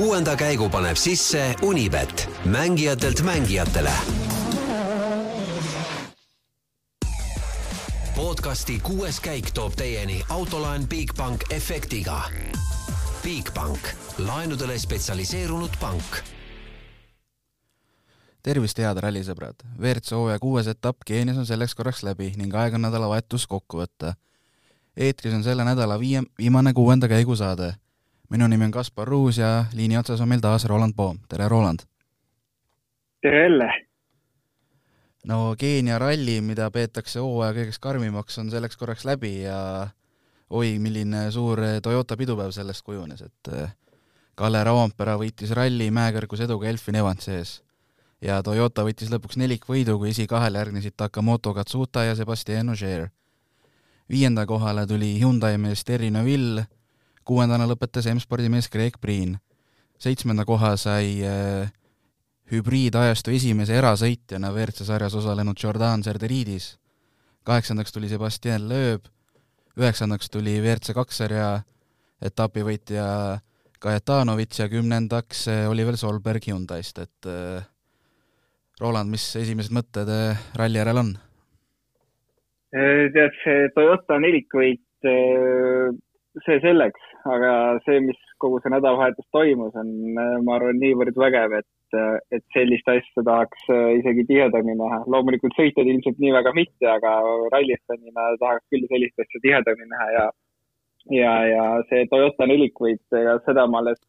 [0.00, 3.92] kuuenda käigu paneb sisse Unibet, mängijatelt mängijatele.
[8.16, 12.22] podcasti kuues käik toob teieni autolaen Bigbank efektiga.
[13.22, 13.80] Bigbank,
[14.18, 16.16] laenudele spetsialiseerunud pank
[18.42, 19.60] tervist, head rallisõbrad!
[19.78, 24.14] WRC hooaja kuues etapp Keenias on selleks korraks läbi ning aeg on nädalavahetus kokku võtta.
[24.96, 27.74] eetris on selle nädala viie, viimane kuuenda käigu saade.
[28.30, 31.78] Minu nimi on Kaspar Ruus ja liini otsas on meil taas Roland Poom, tere Roland!
[33.22, 33.70] tere jälle!
[35.26, 39.88] no Keenia ralli, mida peetakse hooaja kõigeks karmimaks, on selleks korraks läbi ja
[40.50, 43.52] oi, milline suur Toyota pidupäev sellest kujunes, et
[44.34, 47.58] Kalle Rauampere võitis ralli mäekõrgus eduga Elfin Evansi ees
[48.22, 53.08] ja Toyota võttis lõpuks nelikvõidu, kui esikahele järgnesid Takamoto Katsuta ja Sebastian Ogier.
[54.10, 56.66] viienda kohale tuli Hyundai mees Terry Neville,
[57.24, 59.38] kuuendana lõpetas M-spordi mees Greg Priin.
[60.00, 61.70] seitsmenda koha sai äh,
[62.50, 66.78] hübriidajastu esimese erasõitjana WRC sarjas osalenud Jordan Serderidis,
[67.44, 69.06] kaheksandaks tuli Sebastian Loeb,
[69.78, 71.50] üheksandaks tuli WRC kaks sarja
[72.22, 73.04] etapivõitja
[73.80, 77.64] Kajetanovitš ja kümnendaks äh, Oliver Solberg Hyundai'st, et äh,
[78.80, 81.14] Roland, mis esimesed mõtted äh, ralli järel on?
[82.76, 85.88] Äh, tead, see Toyota nelikvõit, äh,
[86.44, 87.52] see selleks, aga
[87.84, 89.90] see, mis kogu see nädalavahetus toimus, on,
[90.44, 91.98] ma arvan, niivõrd vägev, et,
[92.32, 93.66] et sellist asja tahaks
[94.00, 95.02] isegi tihedamini näha.
[95.10, 97.16] loomulikult sõitjad ilmselt nii väga mitte, aga
[97.54, 100.28] rallistanina tahaks küll sellist asja tihedamini näha ja,
[101.18, 103.04] ja, ja see Toyota nelikvõit,
[103.46, 104.00] seda ma alles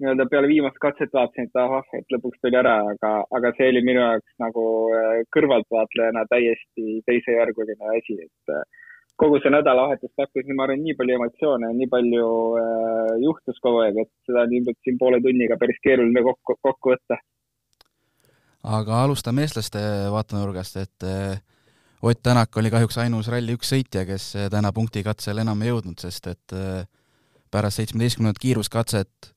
[0.00, 3.82] nii-öelda peale viimast katset vaatasin, et ahah, et lõpuks tuli ära, aga, aga see oli
[3.84, 4.64] minu jaoks nagu
[4.96, 8.84] äh, kõrvaltvaatlejana täiesti teisejärguline asi, et äh,
[9.16, 12.28] kogu see nädalavahetus pakkus, ma arvan, nii palju emotsioone, nii palju
[12.60, 16.94] äh, juhtus kogu aeg, et seda on ilmselt siin poole tunniga päris keeruline kokku, kokku
[16.94, 17.20] võtta.
[18.76, 21.36] aga alustame eestlaste vaatenurgast, et äh,
[22.06, 26.26] Ott Tänak oli kahjuks ainus ralli üks sõitja, kes täna punktikatsel enam ei jõudnud, sest
[26.28, 26.54] et
[27.50, 29.30] pärast seitsmeteistkümnendat kiiruskatset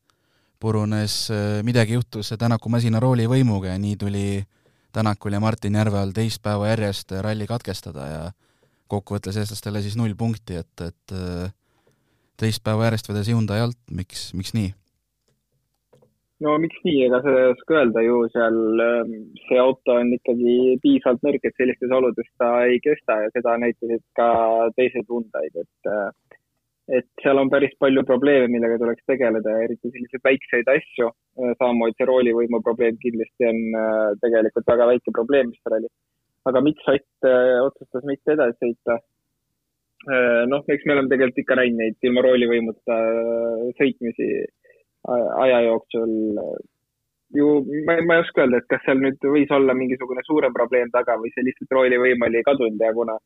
[0.59, 4.43] purunes, äh, midagi juhtus Tänaku masinarooli võimuga ja nii tuli
[4.91, 8.21] Tänakul ja Martin Järveal teist päeva järjest ralli katkestada ja
[8.91, 11.53] kokkuvõttes eestlastele siis null punkti, et, et äh,
[12.39, 14.73] teist päeva järjest vedas Hyundai alt, miks, miks nii?
[16.43, 19.15] no miks nii, ega seda ei oska öelda ju seal, ähm,
[19.47, 24.05] see auto on ikkagi piisavalt nõrk, et sellistes oludes ta ei kesta ja seda näitasid
[24.19, 24.29] ka
[24.79, 26.09] teised Hyundai'd, et äh,
[26.97, 31.11] et seal on päris palju probleeme, millega tuleks tegeleda, eriti selliseid väikseid asju.
[31.59, 35.91] samamoodi see roolivõimu probleem kindlasti on äh, tegelikult väga väike probleem, mis oli.
[36.49, 38.99] Aga miks Ott äh, otsustas mitte edasi sõita?
[40.09, 42.99] Äh, noh, eks me oleme tegelikult ikka näinud neid ilma roolivõimuta
[43.79, 44.29] sõitmisi
[45.09, 46.13] aja jooksul.
[47.35, 47.49] ju
[47.85, 51.17] ma, ma ei oska öelda, et kas seal nüüd võis olla mingisugune suurem probleem taga
[51.21, 53.19] või see lihtsalt roolivõim oli kadunud ja kuna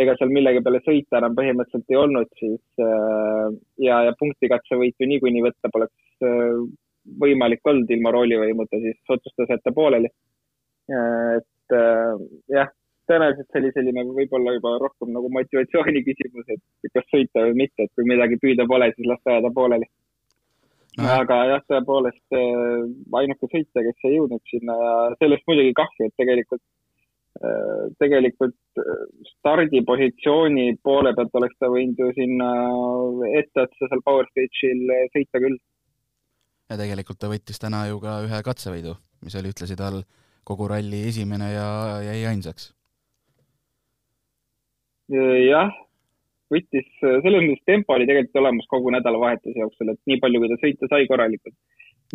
[0.00, 3.48] ega seal millegi peale sõita enam põhimõtteliselt ei olnud, siis äh,
[3.86, 6.62] ja, ja punktikatsevõitu niikuinii võtta poleks äh,
[7.22, 10.08] võimalik olnud ilma roolivõimuta, siis otsustas jätta pooleli.
[10.92, 11.46] et
[11.76, 12.70] äh, jah,
[13.10, 17.86] tõenäoliselt see oli selline võib-olla juba rohkem nagu motivatsiooni küsimus, et kas sõita või mitte,
[17.86, 19.88] et kui midagi püüda pole, siis las ta jääda pooleli
[20.98, 21.08] no..
[21.18, 22.38] aga jah, tõepoolest
[23.22, 26.62] ainuke sõitja, kes ei jõudnud sinna ja sellest muidugi kahju, et tegelikult
[27.40, 29.06] Äh, tegelikult äh,
[29.38, 32.48] stardipositsiooni poole pealt oleks ta võinud ju sinna
[33.40, 35.56] etteotsa seal Power Stage'il sõita küll.
[36.68, 38.94] ja tegelikult ta võttis täna ju ka ühe katsevõidu,
[39.24, 40.02] mis oli ühtlasi tal
[40.48, 41.68] kogu ralli esimene ja
[42.06, 42.72] jäi ainsaks.
[45.12, 45.70] Äh, jah,
[46.52, 50.60] võttis, selles mõttes tempo oli tegelikult olemas kogu nädalavahetuse jooksul, et nii palju, kui ta
[50.62, 51.56] sõita sai korralikult,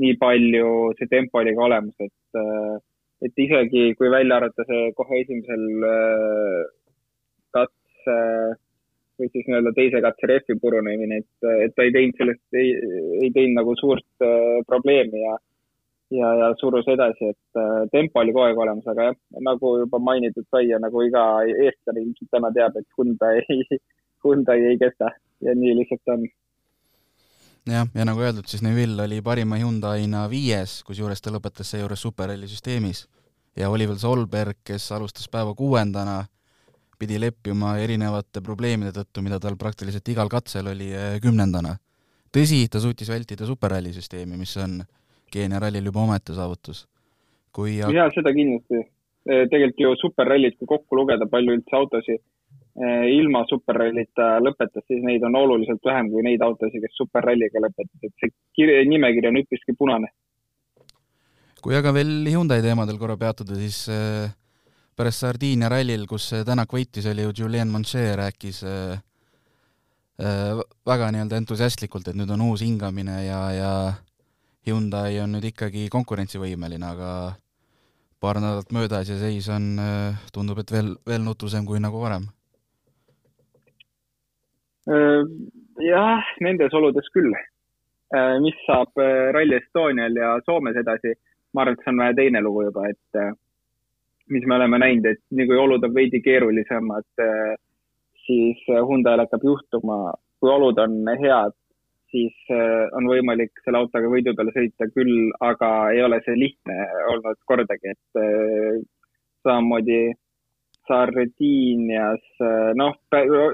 [0.02, 2.78] nii palju see tempo oli ka olemas, et äh,
[3.26, 6.64] et isegi kui välja arvata see kohe esimesel äh,
[7.56, 8.18] katse
[9.18, 12.76] või siis nii-öelda teise katse rehvi purunemine, et, et ta ei teinud sellest, ei,
[13.24, 15.38] ei teinud nagu suurt äh, probleemi ja
[16.12, 20.00] ja, ja surus edasi, et äh, tempo oli kogu aeg olemas, aga jah, nagu juba
[20.00, 23.42] mainitud sai ja nagu iga eestlane ilmselt täna teab, et Hyundai,
[24.24, 25.12] Hyundai ei kesta
[25.44, 26.26] ja nii lihtsalt on
[27.68, 32.48] jah, ja nagu öeldud, siis Neville oli parima Hyundai'na viies, kusjuures ta lõpetas seejuures superralli
[32.48, 33.08] süsteemis.
[33.58, 36.22] ja Oliver Solberg, kes alustas päeva kuuendana,
[37.00, 41.78] pidi leppima erinevate probleemide tõttu, mida tal praktiliselt igal katsel oli, eh, kümnendana.
[42.32, 44.84] tõsi, ta suutis vältida superralli süsteemi, mis on
[45.32, 46.85] Keenia rallil juba omaette saavutus.
[47.52, 48.84] kui jaa, seda kindlasti.
[49.28, 52.22] Eh, tegelikult ju superrallid, kui kokku lugeda, palju üldse autosid
[52.78, 58.14] ilma superrallita lõpetas, siis neid on oluliselt vähem kui neid autosid, kes superralliga lõpetas, et
[58.22, 60.12] see kirja, nimekiri on üpriski punane.
[61.62, 64.30] kui aga veel Hyundai teemadel korra peatuda, siis äh,
[64.96, 69.02] pärast Sardiinia rallil, kus Tänak võitis, oli ju Julien Monchet rääkis äh,
[70.22, 73.72] äh, väga nii-öelda entusiastlikult, et nüüd on uus hingamine ja, ja
[74.67, 77.11] Hyundai on nüüd ikkagi konkurentsivõimeline, aga
[78.22, 79.78] paar nädalat möödas ja seis on,
[80.34, 82.25] tundub, et veel, veel nutusem kui nagu varem
[84.87, 85.23] Äh,
[85.84, 87.34] jah, nendes oludes küll.
[88.16, 91.11] Äh, mis saab äh, Rally Estonial ja Soomes edasi,
[91.53, 93.35] ma arvan, et see on vähe teine lugu juba, et
[94.31, 97.08] mis me oleme näinud, et nii kui olud on veidi keerulisemad,
[98.28, 99.97] siis Hyundai'l hakkab juhtuma,
[100.40, 101.55] kui olud on head,
[102.12, 102.52] siis
[102.98, 106.78] on võimalik selle autoga võidu peale sõita küll, aga ei ole see lihtne
[107.14, 108.22] olnud kordagi, et
[109.46, 110.00] samamoodi
[110.88, 112.24] Sardiinias,
[112.80, 112.96] noh,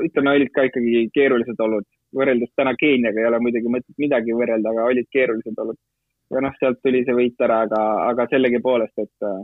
[0.06, 1.88] ütleme, olid ka ikkagi keerulised olud.
[2.14, 5.80] võrreldes täna Keeniaga ei ole muidugi mõtet midagi võrrelda, aga olid keerulised olud.
[6.30, 7.80] ja noh, sealt tuli see võit ära, aga,
[8.10, 9.42] aga sellegipoolest, et äh,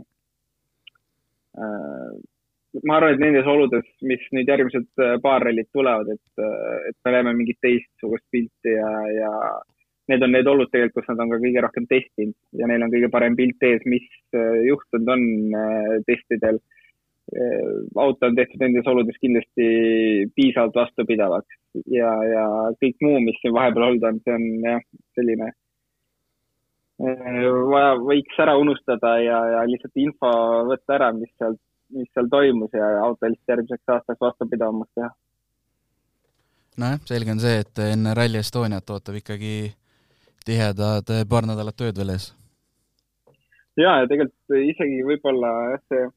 [2.86, 6.96] ma arvan, et nendes oludes, mis nüüd järgmised äh, paar rallit tulevad, et, äh, et
[7.06, 9.30] me näeme mingit teistsugust pilti ja, ja
[10.10, 12.92] need on need olud tegelikult, kus nad on ka kõige rohkem testinud ja neil on
[12.92, 15.24] kõige parem pilt ees, mis äh, juhtunud on
[16.08, 16.60] testidel.
[17.30, 19.66] Äh, auto on tehtud nendes oludes kindlasti
[20.34, 21.58] piisavalt vastupidavaks
[21.94, 22.44] ja, ja
[22.82, 24.80] kõik muu, mis siin vahepeal olnud on, see on jah,
[25.18, 25.50] selline
[27.06, 30.32] äh, vaja, võiks ära unustada ja, ja lihtsalt info
[30.72, 31.54] võtta ära, mis seal,
[31.96, 35.10] mis seal toimus ja auto lihtsalt järgmiseks aastaks vastupidavamaks teha.
[36.82, 39.54] nojah, selge on see, et enne Rally Estoniat ootab ikkagi
[40.46, 42.30] tihedad paar nädalat tööd veel ees.
[43.76, 45.52] ja, ja tegelikult isegi võib-olla
[45.88, 46.08] see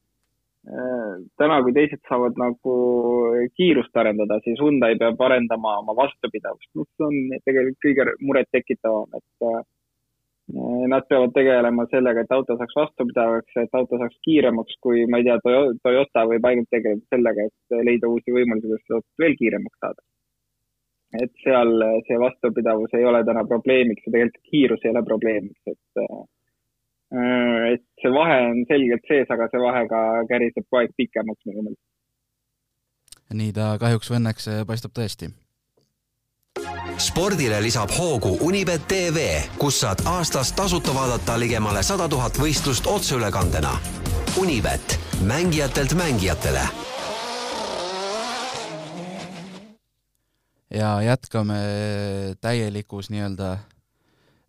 [0.64, 2.74] Äh, täna, kui teised saavad nagu
[3.58, 9.58] kiirust arendada, siis Hyundai peab arendama oma vastupidavust, mis on tegelikult kõige murettekitavam, et äh,
[10.92, 15.24] nad peavad tegelema sellega, et auto saaks vastupidavaks, et auto saaks kiiremaks, kui ma ei
[15.28, 15.38] tea,
[15.82, 20.04] Toyota võib ainult tegeleda sellega, et leida uusi võimalusi, kuidas seda autot veel kiiremaks saada.
[21.22, 26.04] et seal see vastupidavus ei ole täna probleemiks ja tegelikult kiirus ei ole probleemiks, et
[27.14, 30.00] Äh, et see vahe on selgelt sees, aga see vahe ka
[30.30, 31.82] käriseb kogu aeg pikemaks minu meelest.
[33.40, 35.30] nii ta kahjuks või õnneks paistab tõesti.
[36.98, 39.26] Spordile lisab hoogu Unibet tv,
[39.58, 43.76] kus saad aastas tasuta vaadata ligemale sada tuhat võistlust otseülekandena.
[44.36, 46.68] Unibet, mängijatelt mängijatele.
[50.74, 51.54] ja jätkame
[52.40, 53.58] täielikus nii-öelda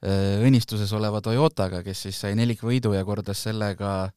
[0.05, 4.11] Äh, õnnistuses oleva Toyotaga, kes siis sai nelikvõidu ja kordas sellega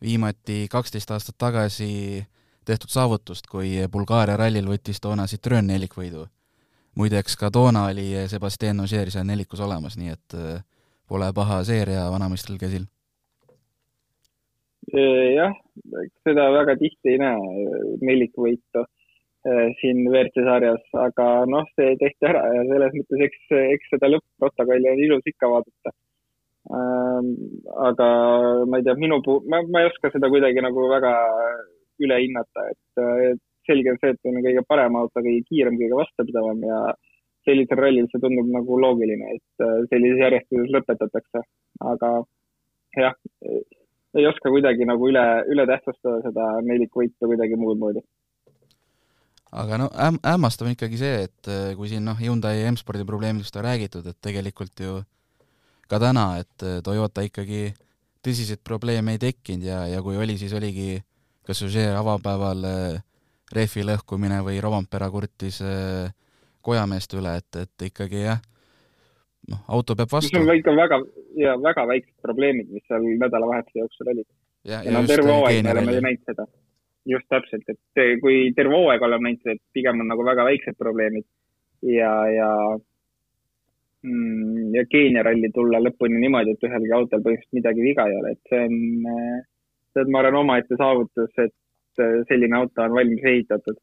[0.00, 2.22] viimati kaksteist aastat tagasi
[2.64, 6.24] tehtud saavutust, kui Bulgaaria rallil võttis toona Citroen nelikvõidu.
[6.98, 10.64] Muideks ka toona oli Sebastian Ogier seal nelikus olemas, nii et äh,
[11.08, 12.88] pole paha seeria vanameistril käsil.
[14.92, 15.54] jah,
[16.26, 17.68] seda väga tihti ei näe,
[18.02, 18.82] nelikvõitu
[19.42, 23.40] Äh, siin WRC sarjas, aga noh, see tehti ära ja selles mõttes, eks,
[23.74, 25.92] eks seda lõpp-protokolli on ilus ikka vaadata.
[26.78, 27.32] Ähm,
[27.88, 28.06] aga
[28.70, 31.10] ma ei tea, minu puhul, ma, ma ei oska seda kuidagi nagu väga
[32.06, 33.02] üle hinnata, et
[33.68, 36.80] selge on see, et on kõige parem auto, kõige kiirem, kõige vastupidavam ja
[37.48, 41.44] sellisel rallil see tundub nagu loogiline, et äh, sellises järjestuses lõpetatakse.
[41.92, 42.10] aga
[42.96, 43.14] jah,
[44.18, 48.02] ei oska kuidagi nagu üle, üle tähtsustada seda nelikvõitu kuidagi muud moodi
[49.52, 53.56] aga no äm-, hämmastav on ikkagi see, et äh, kui siin noh, Hyundai M-spordi probleemidest
[53.60, 55.00] on räägitud, et tegelikult ju
[55.90, 57.72] ka täna, et äh, Toyota ikkagi
[58.24, 61.02] tõsiseid probleeme ei tekkinud ja, ja kui oli, siis oligi
[61.46, 63.02] kas Suger avapäeval äh,
[63.52, 65.60] rehvi lõhkumine või Rovampera kurtis
[66.62, 68.40] kojameeste üle, et, et ikkagi jah,
[69.50, 70.38] noh, auto peab vastu.
[70.38, 70.98] mis on ikka väga,
[71.40, 74.28] ja väga väiksed probleemid, mis seal nädalavahetuse jooksul olid.
[74.64, 76.46] ja, ja, ja no terve hooaeg me oleme ju näinud seda
[77.12, 81.26] just täpselt, et kui terve hooaeg oleme näinud, et pigem on nagu väga väiksed probleemid
[81.82, 82.50] ja, ja
[84.06, 88.36] mm, ja Keenia ralli tulla lõpuni niimoodi, et ühelgi autol põhimõtteliselt midagi viga ei ole,
[88.36, 88.78] et see on,
[89.92, 91.56] see on, ma arvan, omaette saavutus, et
[92.00, 93.80] selline auto on valmis ehitatud.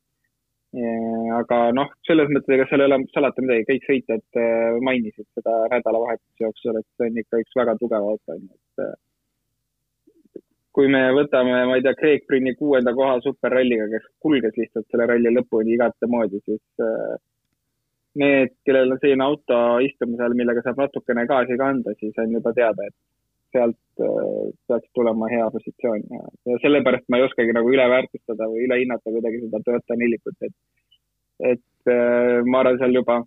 [1.33, 4.41] aga noh, selles mõttes, ega seal ei ole salata midagi, kõik sõitjad
[4.85, 8.99] mainisid seda nädalavahetuse jooksul, et see on ikka üks väga tugev auto, on ju, et
[10.79, 15.09] kui me võtame, ma ei tea, Craig Brünni kuuenda koha superralliga, kes kulges lihtsalt selle
[15.09, 17.17] ralli lõpuni igatemoodi, siis äh,
[18.21, 22.53] need, kellel on selline auto istumise all, millega saab natukene gaasi kanda, siis on juba
[22.55, 22.95] teada, et
[23.55, 24.03] sealt
[24.69, 28.77] peaks tulema hea positsioon ja, ja sellepärast ma ei oskagi nagu üle väärtustada või üle
[28.81, 30.55] hinnata kuidagi seda Toyota nelikut, et,
[31.51, 31.91] et
[32.47, 33.17] ma arvan, seal juba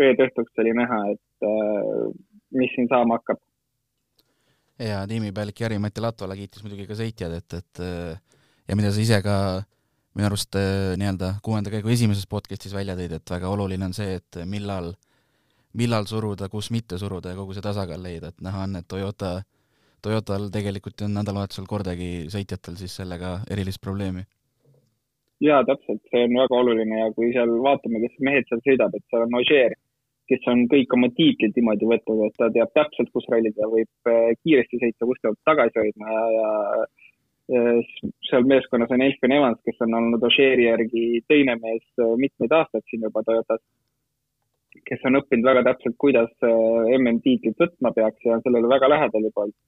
[0.00, 1.46] reede õhtuks oli näha, et
[2.56, 3.42] mis siin saama hakkab.
[4.80, 7.84] ja tiimipealik Jari-Mati Latvala kiitis muidugi ka sõitjad, et, et
[8.66, 9.36] ja mida sa ise ka
[10.16, 14.40] minu arust nii-öelda kuuenda käigu esimeses podcastis välja tõid, et väga oluline on see, et
[14.48, 14.94] millal,
[15.76, 19.40] millal suruda, kus mitte suruda ja kogu see tasakaal leida, et näha on, et Toyota,
[20.02, 24.24] Toyotal tegelikult ei olnud nädalavahetusel kordagi sõitjatel siis sellega erilist probleemi.
[25.40, 29.04] jaa, täpselt, see on väga oluline ja kui seal vaatame, kes mehed seal sõidab, et
[29.10, 29.76] seal on Ožeer
[30.30, 34.10] kes on kõik oma tiitlid niimoodi võtnud, et ta teab täpselt, kus ralli ta võib
[34.10, 36.48] äh, kiiresti sõita, kus peab tagasi hoidma ja,
[37.54, 37.64] ja
[38.26, 42.86] seal meeskonnas on Elfin Evans, kes on olnud Ožeeri järgi teine mees äh, mitmeid aastaid
[42.90, 43.62] siin juba Toyotas,
[44.88, 49.30] kes on õppinud väga täpselt, kuidas äh, MM-tiitlit võtma peaks ja on sellele väga lähedal
[49.30, 49.58] juba olnud.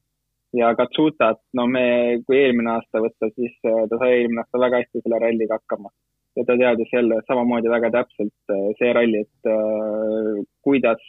[0.56, 1.86] ja Katsutat, no me,
[2.26, 5.92] kui eelmine aasta võtta, siis ta sai eelmine aasta väga hästi selle ralliga hakkama
[6.38, 11.02] ja ta teadis jälle samamoodi väga täpselt äh, see ralli, et äh, kuidas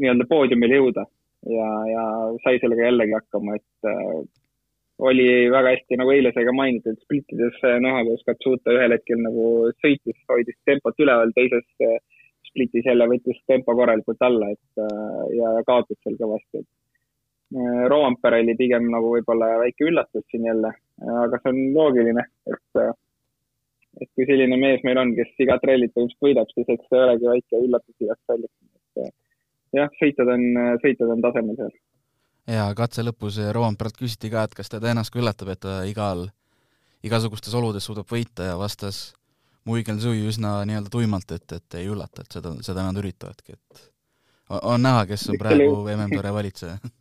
[0.00, 1.06] nii-öelda poodiumile jõuda
[1.56, 2.02] ja, ja
[2.44, 4.18] sai sellega jällegi hakkama, et äh,
[5.08, 9.46] oli väga hästi, nagu eile sai ka mainitud, splittides näha, kuidas Katsuta ühel hetkel nagu
[9.84, 11.66] sõitis, hoidis tempot üleval, teises
[12.56, 14.82] splitis jälle võttis tempo korralikult alla, et
[15.36, 16.72] ja, ja kaotas seal kõvasti, et
[17.92, 20.72] Roompere oli pigem nagu võib-olla väike üllatus siin jälle,
[21.22, 22.80] aga see on loogiline, et
[24.02, 27.28] et kui selline mees meil on, kes igat rallit põhimõtteliselt võidab, siis eks see olegi
[27.30, 28.56] väike üllatus igast rallist.
[28.96, 30.42] et jah, sõitjad on,
[30.82, 31.76] sõitjad on tasemel seal.
[32.58, 36.26] ja katse lõpus Roomperalt küsiti ka, et kas teda ennast ka üllatab, et ta igal,
[37.06, 39.14] igasugustes oludes suudab võita ja vastas
[39.66, 43.82] Muigel Sui üsna nii-öelda tuimalt, et, et ei üllata, et seda, seda nad üritavadki, et
[44.62, 46.76] on näha, kes on praegu MM-tore valitseja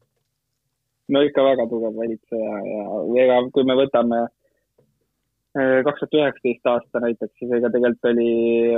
[1.14, 7.02] no ikka väga tugev valitseja ja ega kui me võtame äh, kaks tuhat üheksateist aasta
[7.04, 8.30] näiteks, siis ega tegelikult oli,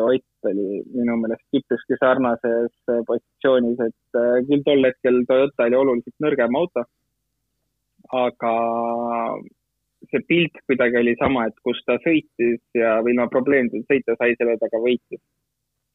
[0.04, 6.28] Ott oli minu meelest üpriski sarnases positsioonis, et äh, küll tol hetkel Toyota oli oluliselt
[6.28, 6.86] nõrgem auto.
[8.16, 8.52] aga
[10.12, 14.58] see pilt kuidagi oli sama, et kus ta sõitis ja, ilma probleemideta sõita sai, selle
[14.62, 15.22] taga võitis.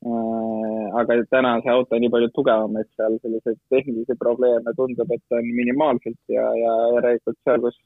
[0.03, 5.15] Äh, aga täna see auto on nii palju tugevam, et seal selliseid tehnilisi probleeme tundub,
[5.15, 7.79] et on minimaalselt ja, ja järelikult seal, kus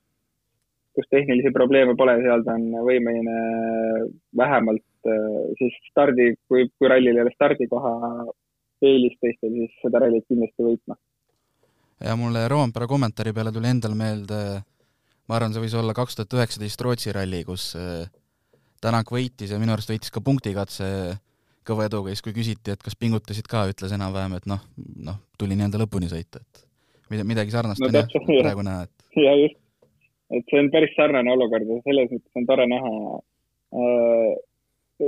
[0.97, 3.37] kus tehnilisi probleeme pole, seal ta on võimeline
[4.41, 7.93] vähemalt äh, siis stardi, kui, kui rallil ei ole stardikoha
[8.85, 10.97] eelis teistel, siis seda rallit kindlasti võitma.
[12.09, 14.41] ja mulle Roompere kommentaari peale tuli endal meelde,
[15.27, 18.07] ma arvan, see võis olla kaks tuhat üheksateist Rootsi ralli, kus äh,
[18.83, 20.87] Tänak võitis ja minu arust võitis ka punktikatse
[21.67, 24.61] kõva eduga, siis kui küsiti, et kas pingutasid ka, ütles enam-vähem, et noh,
[25.03, 29.07] noh, tuli nii-öelda lõpuni sõita, et midagi sarnast no, on jah praegu näha, et.
[29.23, 29.59] ja just,
[30.37, 32.93] et see on päris sarnane olukord ja selles mõttes on tore näha
[33.81, 34.37] äh,.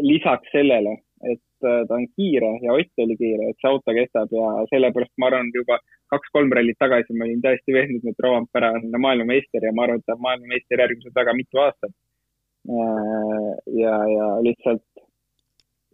[0.05, 0.97] lisaks sellele,
[1.29, 5.15] et äh, ta on kiire ja Ott oli kiire, et see auto kestab ja sellepärast
[5.21, 5.79] ma arvan, juba
[6.13, 10.07] kaks-kolm rallit tagasi ma olin täiesti veendunud, et Rovampere on maailmameister ja ma arvan, et
[10.09, 13.53] ta on maailmameister järgmised väga mitu aastat äh,.
[13.83, 15.05] ja, ja lihtsalt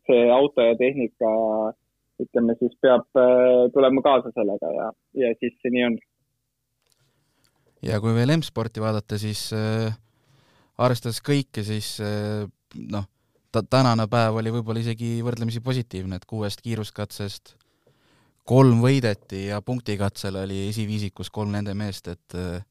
[0.08, 1.30] see auto ja tehnika,
[2.22, 4.90] ütleme siis peab äh, tulema kaasa sellega ja,
[5.24, 5.98] ja siis see nii on
[7.84, 9.92] ja kui veel M-sporti vaadata, siis äh,
[10.80, 12.46] arvestades kõike, siis äh,
[12.90, 13.08] noh,
[13.70, 17.54] tänane päev oli võib-olla isegi võrdlemisi positiivne, et kuuest kiiruskatsest
[18.44, 22.64] kolm võideti ja punktikatsel oli esiviisikus kolm nende meest, et äh,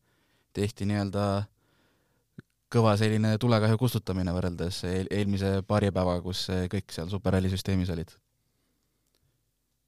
[0.53, 1.27] tehti nii-öelda
[2.73, 8.13] kõva selline tulekahju kustutamine võrreldes eel eelmise paari päevaga, kus kõik seal superralli süsteemis olid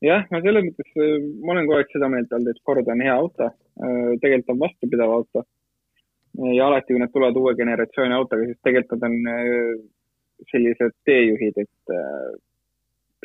[0.03, 3.03] jah, no selles mõttes äh, ma olen kogu aeg seda meelt olnud, et Ford on
[3.05, 5.45] hea auto, äh, tegelikult on vastupidav auto.
[6.35, 9.69] ja alati, kui nad tulevad uue generatsiooni autoga, siis tegelikult nad on äh,
[10.51, 11.93] sellised teejuhid, et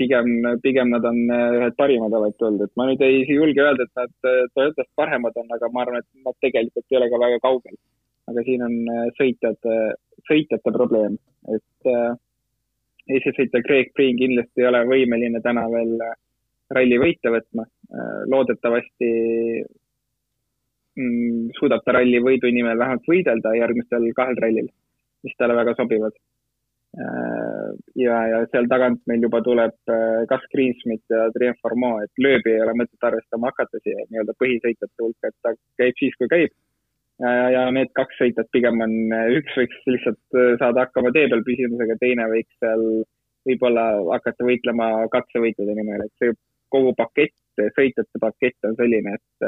[0.01, 0.31] pigem,
[0.65, 4.33] pigem nad on ühed parimad alati olnud, et ma nüüd ei julge öelda, et nad
[4.57, 7.79] Toyotast paremad on, aga ma arvan, et nad tegelikult ei ole ka väga kaugel.
[8.31, 8.75] aga siin on
[9.19, 9.77] sõitjate,
[10.29, 11.17] sõitjate probleem,
[11.51, 11.93] et
[13.15, 16.17] eesisõitja Craig Green kindlasti ei ole võimeline täna veel äh,
[16.77, 17.67] ralli võite võtma.
[17.67, 19.11] Äh, loodetavasti
[20.99, 24.69] mm, suudab ta ralli võidu nimel vähemalt võidelda järgmistel kahel rallil,
[25.27, 26.17] mis talle väga sobivad.
[26.99, 27.71] Äh,
[28.03, 32.51] ja, ja seal tagant meil juba tuleb kas äh, Greensmith ja Triumph Formeau, et lööbi
[32.57, 36.57] ei ole mõtet arvestama hakata siia nii-öelda põhisõitjate hulka, et ta käib siis, kui käib.
[37.21, 38.95] ja need kaks sõitjat pigem on,
[39.37, 42.85] üks võiks lihtsalt saada hakkama tee peal püsimisega, teine võiks seal
[43.47, 46.33] võib-olla hakata võitlema katsevõitude nimel, et see
[46.73, 47.37] kogu pakett,
[47.77, 49.47] sõitjate pakett on selline, et,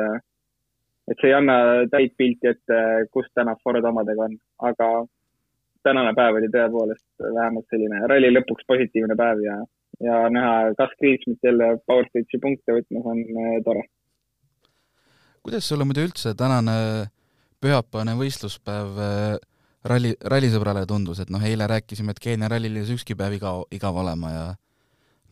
[1.11, 1.57] et see ei anna
[1.91, 2.79] täit pilti ette,
[3.11, 4.37] kus täna Ford omadega on,
[4.69, 4.93] aga
[5.87, 9.57] tänane päev oli tõepoolest vähemalt selline ralli lõpuks positiivne päev ja,
[10.07, 13.87] ja näha Gus Kriismit jälle Power Stage'i punkte võtmas on äh, tore.
[15.43, 16.77] kuidas sulle muidu üldse tänane
[17.63, 19.37] pühapäevane võistluspäev äh,
[19.85, 23.65] ralli, rallisõbrale tundus, et noh, eile rääkisime, et Keenia rallil ei saa ükski päev igav,
[23.75, 24.45] igav olema ja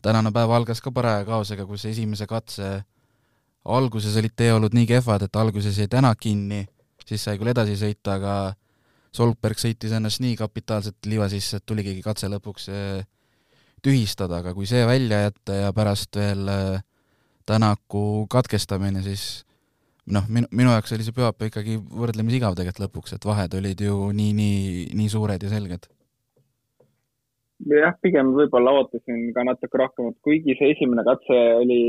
[0.03, 2.81] tänane päev algas ka paraja kaosega, kus esimese katse
[3.65, 6.65] alguses olid teeolud nii kehvad, et alguses jäi tänak kinni,
[7.05, 8.35] siis sai küll edasi sõita, aga
[9.11, 13.01] Solberg sõitis ennast nii kapitaalselt liiva sisse, et tuligi katse lõpuks eh,
[13.83, 16.79] tühistada, aga kui see välja jätta ja pärast veel eh,
[17.51, 19.41] Tänaku katkestamine, siis
[20.05, 23.81] noh, minu, minu jaoks oli see pühapäev ikkagi võrdlemisi igav tegelikult lõpuks, et vahed olid
[23.83, 24.61] ju nii, nii,
[24.95, 25.89] nii suured ja selged.
[27.71, 31.81] Jah, pigem võib-olla ootasin ka natuke rohkem, et kuigi see esimene katse oli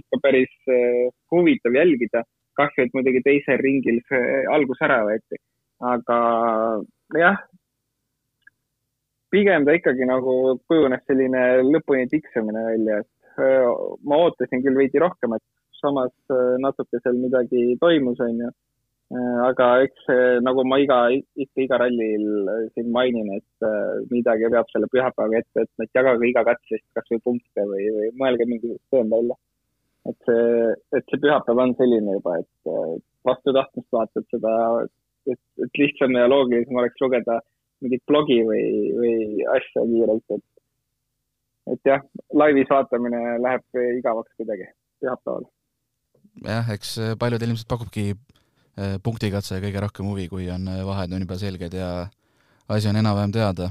[0.00, 2.24] ikka päris eh, huvitav jälgida,
[2.58, 5.38] kahju, et muidugi teisel ringil see algus ära võeti,
[5.82, 6.18] aga
[7.18, 7.38] jah,
[9.32, 13.42] pigem ta ikkagi nagu kujunes selline lõpuni tiksamine välja, et
[14.06, 16.12] ma ootasin küll veidi rohkem, et samas
[16.62, 18.52] natuke seal midagi toimus, onju
[19.46, 20.06] aga eks
[20.46, 22.26] nagu ma iga, ikka iga rallil
[22.72, 23.66] siin mainin, et
[24.12, 28.12] midagi peab selle pühapäevaga ette võtma, et jagage iga katse eest kasvõi punkte või, või
[28.22, 29.36] mõelge mingi süsteem välja.
[30.08, 32.72] et see, et see pühapäev on selline juba, et
[33.28, 34.54] vastu tahtmist vaatad seda,
[35.30, 37.40] et, et lihtsam ja loogilisem oleks lugeda
[37.82, 38.64] mingit blogi või,
[38.98, 39.14] või
[39.56, 40.44] asja kiirelt, et,
[41.74, 44.68] et jah, laivis vaatamine läheb igavaks kuidagi
[45.02, 45.48] pühapäeval.
[46.46, 48.12] jah, eks paljud ilmselt pakubki
[48.72, 52.06] Äh, punktikatse kõige rohkem huvi, kui on äh, vahed on juba selged ja
[52.72, 53.70] asi on enam-vähem teada.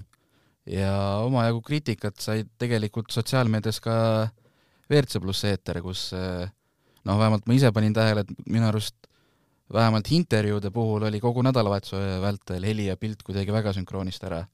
[0.69, 0.91] ja
[1.25, 3.95] omajagu kriitikat sai tegelikult sotsiaalmeedias ka
[4.91, 9.00] WRC pluss eeter, kus noh, vähemalt ma ise panin tähele, et minu arust
[9.73, 14.45] vähemalt intervjuude puhul oli kogu nädalavahetuse vältel heli ja pilt kuidagi väga sünkroonist ära.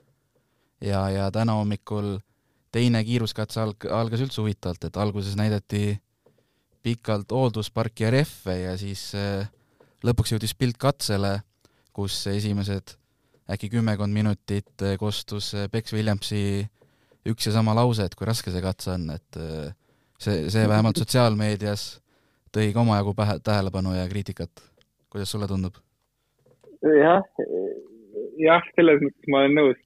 [0.81, 2.17] ja, ja täna hommikul
[2.71, 5.99] teine kiiruskatse alg-, algas üldse huvitavalt, et alguses näidati
[6.83, 9.49] pikalt hooldusparki ja rehve ja siis äh,
[10.05, 11.39] lõpuks jõudis pilt katsele,
[11.93, 12.93] kus esimesed
[13.49, 16.67] äkki kümmekond minutit kostus Bex Williamsi
[17.27, 19.71] üks ja sama lause, et kui raske see katse on, et äh,
[20.19, 21.87] see, see vähemalt sotsiaalmeedias
[22.55, 24.63] tõi ka omajagu pähe, tähelepanu ja kriitikat.
[25.17, 25.77] Kuidas sulle tundub?
[27.01, 27.23] jah,
[28.37, 29.79] jah, selles mõttes ma olen nõus.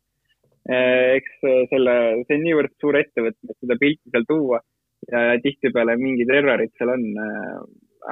[0.69, 1.37] Äh, eks
[1.71, 1.93] selle,
[2.27, 4.59] see on niivõrd suur ettevõtmine, et seda pilti seal tuua
[5.07, 7.07] ja, tihtipeale mingid errorid seal on.
[7.23, 7.63] Äh,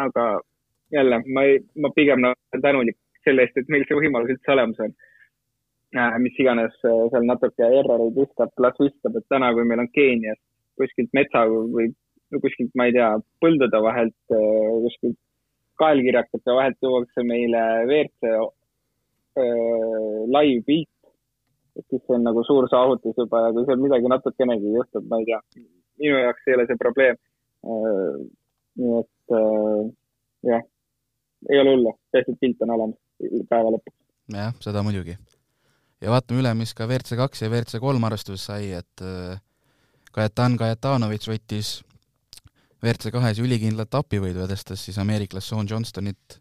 [0.06, 0.26] aga
[0.96, 4.82] jälle, ma ei, ma pigem olen tänulik selle eest, et meil see võimalus üldse olemas
[4.88, 4.96] on.
[6.24, 10.40] Mis iganes seal natuke erroreid viskab, las viskab, et täna, kui meil on Keenias
[10.80, 11.90] kuskilt metsa või
[12.40, 13.10] kuskilt, ma ei tea,
[13.44, 15.18] põldude vahelt, kuskilt
[15.80, 18.34] kaelkirjakate vahelt tuuakse meile WRC
[20.36, 21.13] live pilt,
[21.80, 25.30] et siis on nagu suur saavutus juba ja kui seal midagi natukenegi juhtub, ma ei
[25.30, 25.39] tea,
[26.02, 27.22] minu jaoks ei ole see probleem.
[28.80, 29.34] nii et
[30.48, 30.63] jah
[31.50, 33.00] ei ole hullu, tehtud pilt on olemas
[33.50, 33.96] päeva lõpuks.
[34.36, 35.18] jah, seda muidugi.
[36.02, 39.06] ja vaatame üle, mis ka WRC kaks ja WRC kolm arvestuses sai, et
[40.12, 41.74] Kajetan Kajetanovitš võttis
[42.80, 46.39] WRC kahes ülikindla etapivõidu, edestas siis ameeriklast Sean Johnstonit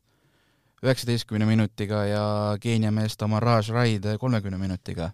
[0.84, 2.24] üheksateistkümne minutiga ja
[2.62, 5.10] Keenia meest Amaraj Raid kolmekümne minutiga.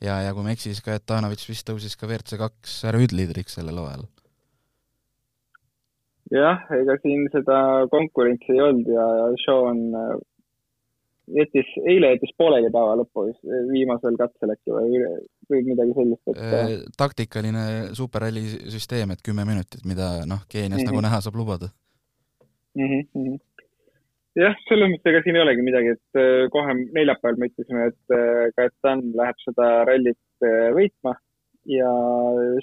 [0.00, 3.80] ja, ja kui ma ei eksi, siis Kajetanovitš vist tõusis ka WRC kaks härrahüüdliidriks sellel
[3.82, 4.06] hooajal
[6.32, 7.58] jah, ega siin seda
[7.92, 9.08] konkurentsi ei olnud ja
[9.44, 9.82] Sean
[11.32, 13.38] jättis, eile jättis pooleli päeva lõpus,
[13.70, 15.00] viimasel katsel äkki või,
[15.50, 17.64] või midagi sellist, et äh, taktikaline
[17.96, 20.92] superralli süsteem, et kümme minutit, mida noh, Keenias mm -hmm.
[20.92, 21.70] nagu näha saab lubada
[22.76, 23.02] mm.
[23.14, 23.38] -hmm.
[24.44, 28.16] jah, selles mõttes ega siin ei olegi midagi, et äh, kohe neljapäeval me ütlesime, et
[28.56, 31.16] Kajetan läheb seda rallit võitma
[31.66, 31.90] ja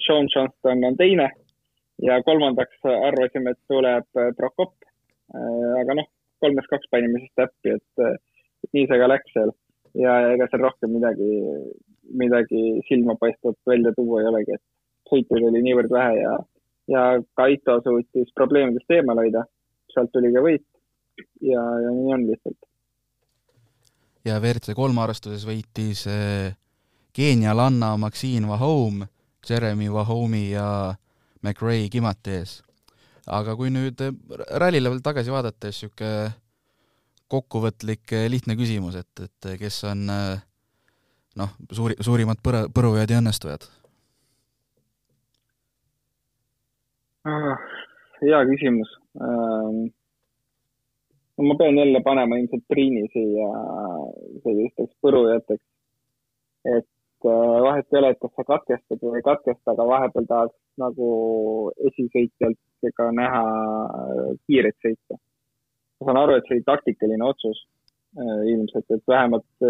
[0.06, 1.32] Sean Johnston on teine
[2.02, 4.06] ja kolmandaks arvasime, et tuleb
[4.38, 4.74] Prokop.
[5.80, 6.08] Aga noh,
[6.43, 8.21] kolmest kaks panime siis täppi, et
[8.74, 9.54] nii see ka läks seal
[9.97, 11.30] ja ega seal rohkem midagi,
[12.24, 16.36] midagi silmapaistvat välja tuua ei olegi, et sõitujaid oli niivõrd vähe ja,
[16.91, 17.06] ja
[17.38, 19.45] Kaito suutis probleemidest eemal hoida.
[19.91, 20.67] sealt tuli ka võit
[21.43, 22.60] ja, ja nii on lihtsalt.
[24.26, 26.08] ja WRC kolme arvestuses võitis
[27.13, 29.10] Keenialanna Maxine Vahome,
[29.50, 30.95] Jeremy Vahome'i ja
[31.41, 32.62] McRae kimati ees.
[33.28, 34.15] aga kui nüüd eh,
[34.58, 36.32] rallile veel tagasi vaadates niisugune
[37.32, 40.41] kokkuvõtlik eh, lihtne küsimus, et, et kes on eh,
[41.39, 43.67] noh, suuri, suurimad põra, põrujad ja õnnestujad
[47.30, 47.67] ah,?
[48.22, 49.89] hea küsimus ähm,.
[51.38, 53.52] no ma pean jälle panema ilmselt Priini siia
[54.44, 55.63] sellisteks põrujateks.
[56.78, 56.89] et
[57.26, 61.10] äh, vahet ei ole, et kas sa katkestad või ei katkesta, aga vahepeal tahaks nagu
[61.89, 62.60] esisõitjalt
[62.98, 65.22] ka näha äh, kiiret sõita.
[66.01, 67.63] Ma saan aru, et see oli taktikaline otsus
[68.17, 69.67] äh, ilmselt, et vähemalt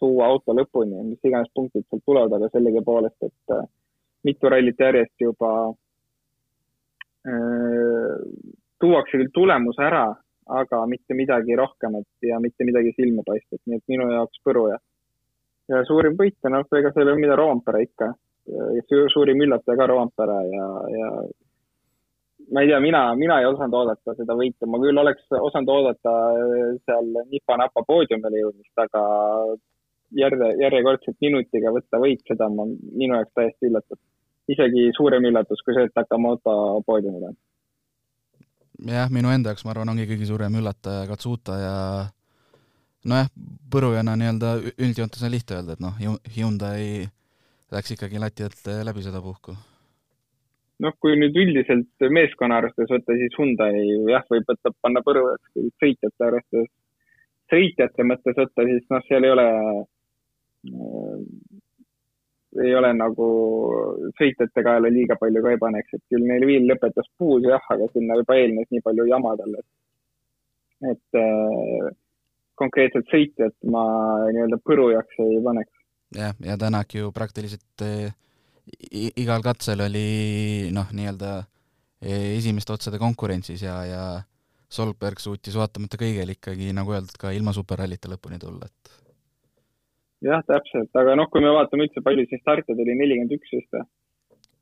[0.00, 3.54] tuua auto lõpuni, mis iganes punktid sealt tulevad, aga sellegipoolest, et
[4.24, 5.50] mitu rallit järjest juba
[8.80, 10.06] tuuakse küll tulemus ära,
[10.50, 14.78] aga mitte midagi rohkemat ja mitte midagi silmapaistvat, nii et minu jaoks Põru ja,
[15.70, 18.12] ja suurim võitja, noh, ega seal ei ole mida, Roompere ikka.
[19.12, 21.10] suurim üllataja ka Roompere ja, ja
[22.50, 26.14] ma ei tea, mina, mina ei osanud oodata seda võitu, ma küll oleks osanud oodata
[26.86, 29.02] seal nipa-napa poodiumile jõudmist, aga
[30.22, 34.00] järje, järjekordselt minutiga võtta võit, seda on minu jaoks täiesti üllatav.
[34.50, 36.54] isegi suurem üllatus kui see, et Takamoto
[36.86, 37.38] poodiumil on
[38.88, 41.76] jah, minu enda jaoks ma arvan, ongi kõige suurem üllataja Katsuta ja
[43.08, 43.30] nojah,
[43.72, 45.98] põrujana nii-öelda üldjoontes on lihtne öelda, et noh,
[46.36, 47.08] Hyundai
[47.70, 49.54] läks ikkagi lati alt läbi sedapuhku.
[50.80, 55.72] Noh, kui nüüd üldiselt meeskonna arvestades võtta, siis Hyundai jah, võib võtta, panna põrujaks, kui
[55.82, 56.70] sõitjate arvestades,
[57.52, 59.48] sõitjate mõttes võtta, siis noh, seal ei ole
[62.58, 63.26] ei ole nagu
[64.18, 67.86] sõitjate kaela liiga palju ka ei paneks, et küll neil Viil lõpetas puus jah, aga
[67.92, 69.62] sinna juba eelnes nii palju jama talle.
[70.90, 71.90] et äh,
[72.56, 73.84] konkreetselt sõitjat ma
[74.32, 75.72] nii-öelda põrujaks ei paneks.
[76.16, 78.10] jah, ja Tänak ju praktiliselt äh,
[78.90, 84.04] igal katsel oli noh, nii-öelda äh, esimeste otsade konkurentsis ja, ja
[84.70, 88.92] Solberg suutis vaatamata kõigele ikkagi, nagu öeldud, ka ilma superrallita lõpuni tulla, et
[90.24, 93.74] jah, täpselt, aga noh, kui me vaatame üldse, palju siis starte tuli, nelikümmend üks vist
[93.74, 93.86] või?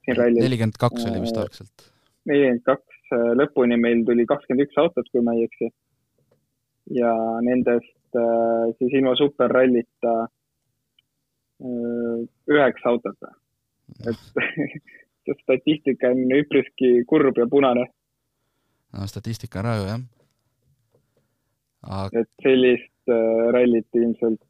[0.08, 1.86] nelikümmend kaks oli vist algselt.
[2.30, 5.70] nelikümmend kaks, äh, lõpuni meil tuli kakskümmend üks autot, kui ma ei eksi.
[6.96, 7.12] ja
[7.44, 10.14] nendest äh, siis ilma superrallita
[11.60, 12.16] äh,
[12.54, 13.18] üheksa autot.
[14.06, 14.42] Et
[15.24, 17.88] see statistika on üpriski kurb ja punane.
[18.92, 20.06] no statistika on raju, jah
[21.88, 22.20] Aga...
[22.20, 23.12] et sellist
[23.54, 24.42] rallit ilmselt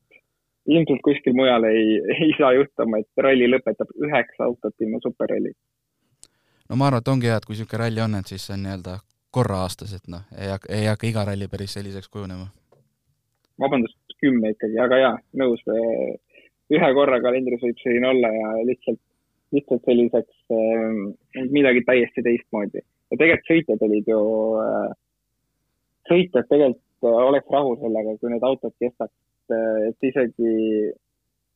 [0.68, 5.52] ilmselt kuskil mujal ei, ei saa juhtuma, et ralli lõpetab üheksa autot ilma superralli.
[6.68, 8.64] no ma arvan, et ongi hea, et kui niisugune ralli on, et siis see on
[8.66, 8.98] nii-öelda
[9.34, 12.48] korra aastas, et noh, ei hakka, ei hakka iga ralli päris selliseks kujunema.
[13.60, 15.64] vabandust, kümme ikkagi, aga jaa, nõus.
[16.76, 19.00] ühe korra kalendris võib selline olla ja lihtsalt,
[19.56, 22.82] lihtsalt selliseks äh, midagi täiesti teistmoodi.
[22.82, 24.20] ja tegelikult sõitjad olid ju
[24.64, 24.90] äh,,
[26.10, 29.14] sõitjad tegelikult oleks rahul sellega, kui need autod kestaks
[29.48, 30.92] et, et isegi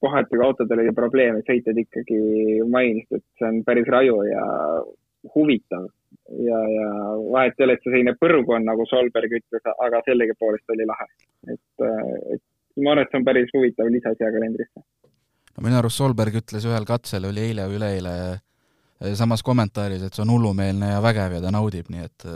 [0.02, 4.46] kohati, kui autodel oli probleeme, sõitjad ikkagi mainisid, et see on päris raju ja
[5.34, 5.86] huvitav
[6.42, 6.88] ja, ja
[7.30, 11.06] vahet ei ole, et see selline põrgu on, nagu Solberg ütles, aga sellegipoolest oli lahe.
[11.52, 11.86] et,
[12.34, 14.82] et ma arvan, et see on päris huvitav lisa siia kalendrisse.
[15.56, 18.14] No minu arust Solberg ütles ühel katsel, oli eile või üleeile,
[19.18, 22.28] samas kommentaaris, et see on hullumeelne ja vägev ja ta naudib, nii et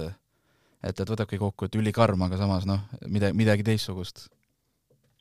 [0.87, 4.27] et, et võtabki kokku, et ülikarm, aga samas noh, midagi, midagi teistsugust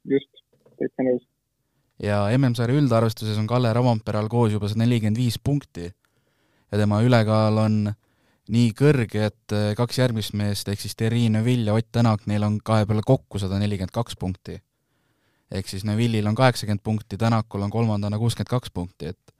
[0.05, 0.43] just,
[0.79, 1.27] täitsa nõus.
[2.01, 7.61] ja MM-sarja üldarvestuses on Kalle Ravamperal koos juba sada nelikümmend viis punkti ja tema ülekaal
[7.61, 7.79] on
[8.53, 12.45] nii kõrge, et eh, kaks järgmist meest ehk siis Terri Neville ja Ott Tänak, neil
[12.45, 14.59] on kahe peale kokku sada nelikümmend kaks punkti.
[15.51, 19.35] Ehk siis Neville'il on kaheksakümmend punkti, Tänakul on kolmandana kuuskümmend kaks punkti, et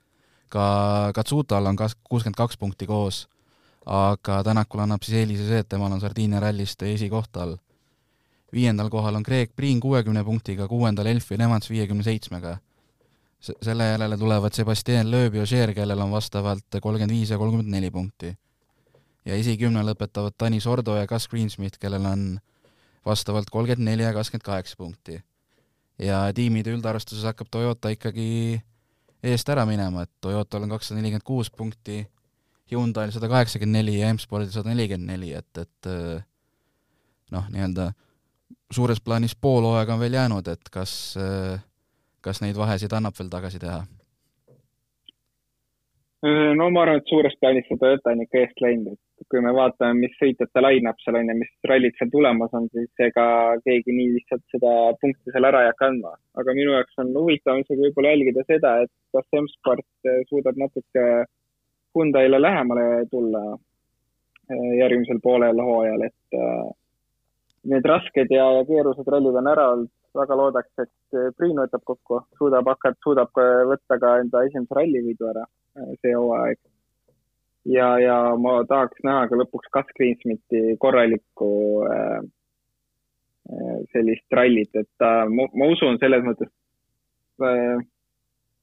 [0.48, 3.26] ka Katsutal on kas-, kuuskümmend kaks punkti koos,
[3.86, 7.56] aga Tänakul annab siis eelise see, et temal on Sardiinia rallist esikoht all
[8.56, 12.58] viiendal kohal on Craig Priin kuuekümne punktiga, kuuendal Elfin Evans viiekümne seitsmega.
[13.62, 17.90] selle järele tulevad Sebastian Loeb ja Ogier, kellel on vastavalt kolmkümmend viis ja kolmkümmend neli
[17.90, 18.36] punkti.
[19.24, 22.38] ja esikümne lõpetavad Tanis Ordo ja Gus Greensmith, kellel on
[23.06, 25.20] vastavalt kolmkümmend neli ja kakskümmend kaheksa punkti.
[25.98, 28.60] Ja tiimide üldarvestuses hakkab Toyota ikkagi
[29.26, 32.04] eest ära minema, et Toyotal on kakssada nelikümmend kuus punkti,
[32.70, 35.90] Hyundai'l sada kaheksakümmend neli ja M-Spordil sada nelikümmend neli, et, et
[37.32, 37.90] noh, nii-öelda
[38.74, 40.92] suures plaanis pool hooaega on veel jäänud, et kas,
[42.20, 43.84] kas neid vahesid annab veel tagasi teha?
[46.58, 49.52] no ma arvan, et suures plaanis see Toyota on ikka eest läinud, et kui me
[49.54, 53.26] vaatame, mis sõitjate line-up seal on ja mis rallid seal tulemas on, siis ega
[53.64, 56.12] keegi nii lihtsalt seda punkti seal ära ei hakka andma.
[56.40, 61.06] aga minu jaoks on huvitav isegi võib-olla jälgida seda, et kas M-Sport suudab natuke
[61.96, 66.70] Hyundai'le lähemale tulla eh, järgmisel poolel hooajal, et äh,
[67.72, 72.68] need rasked ja keerulised rallid on ära olnud, väga loodaks, et Priin võtab kokku, suudab
[72.70, 75.44] hakata, suudab võtta ka enda esimese rallivõidu ära
[76.00, 76.60] see hooaeg.
[77.66, 81.50] Ja, ja ma tahaks näha ka lõpuks Gus Greensmiti korralikku
[81.90, 82.20] äh,
[83.50, 86.50] äh, sellist rallit, et äh, ma, usun selles mõttes
[87.42, 87.76] äh,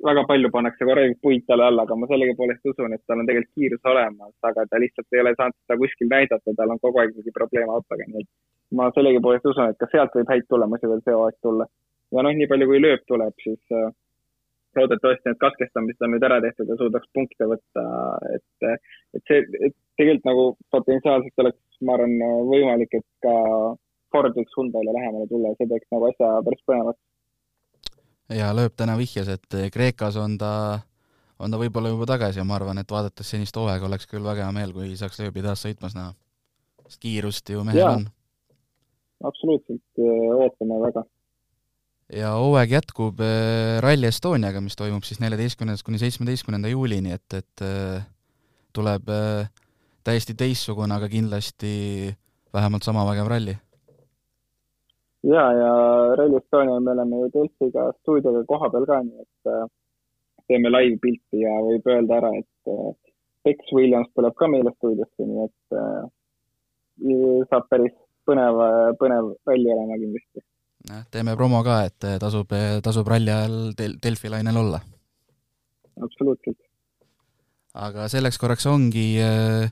[0.04, 3.60] väga palju pannakse korralikult puid talle alla, aga ma sellegipoolest usun, et tal on tegelikult
[3.60, 7.16] kiirus olemas, aga ta lihtsalt ei ole saanud seda kuskil näidata, tal on kogu aeg
[7.18, 8.32] mingi probleem autoga, nii et
[8.80, 11.68] ma sellegipoolest usun, et ka sealt võib häid tulemusi veel see hooaeg tulla.
[12.13, 13.92] ja noh, nii palju kui lööb tuleb, siis äh,
[14.80, 17.86] loodetavasti need katkestamised on nüüd ära tehtud ja suudaks punkte võtta,
[18.36, 18.68] et,
[19.18, 22.16] et see, et tegelikult nagu potentsiaalselt oleks, ma arvan,
[22.50, 23.34] võimalik, et ka
[24.14, 27.02] Ford võiks Hyundai'le lähemale tulla ja see teeks nagu asja päris põnevaks
[28.38, 30.80] ja Lööp täna vihjas, et Kreekas on ta,
[31.40, 34.48] on ta võib-olla juba tagasi ja ma arvan, et vaadates senist hooaega oleks küll väga
[34.48, 36.14] hea meel, kui saaks Lööbi taas sõitmas näha.
[36.88, 38.08] sest kiirust ju mehel on.
[39.24, 41.06] absoluutselt, ootame väga.
[42.17, 47.65] Ja hooaeg jätkub äh, Rally Estoniaga, mis toimub siis neljateistkümnendast kuni seitsmeteistkümnenda juulini, et, et
[47.65, 48.06] äh,
[48.76, 49.49] tuleb äh,
[50.06, 51.73] täiesti teistsugune, aga kindlasti
[52.54, 53.56] vähemalt sama vägev ralli
[55.23, 55.71] ja, ja
[56.19, 59.52] Rally Estonia me oleme ju Delfiga stuudioga kohapeal ka, nii et
[60.52, 62.97] teeme live-pilti ja võib öelda ära, et
[63.47, 65.62] Bex Williams tuleb ka meile stuudiosse, nii et
[67.49, 67.95] saab päris
[68.28, 68.60] põnev,
[68.99, 70.43] põnev ralli olema kindlasti.
[71.12, 72.52] Teeme promo ka, et tasub,
[72.84, 74.82] tasub ralli ajal del-, Delfi lainel olla.
[76.02, 76.60] absoluutselt.
[77.74, 79.72] aga selleks korraks ongi äh,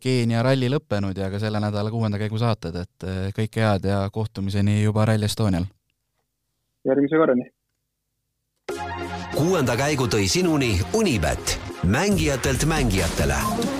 [0.00, 3.98] Keenia ralli lõppenud ja ka selle nädala kuuenda käigu saated, et eh, kõike head ja
[4.12, 5.66] kohtumiseni juba Rally Estonial!
[6.88, 7.50] järgmise korrani!
[9.36, 13.79] kuuenda käigu tõi sinuni Unibet, mängijatelt mängijatele.